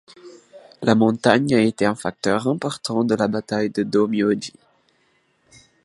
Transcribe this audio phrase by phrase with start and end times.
[0.81, 4.51] La montagne a été un facteur important de la bataille de Dōmyōji.